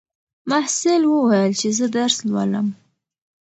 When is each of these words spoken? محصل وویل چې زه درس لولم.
محصل 0.49 1.01
وویل 1.07 1.51
چې 1.59 1.69
زه 1.77 1.85
درس 1.97 2.17
لولم. 2.29 2.67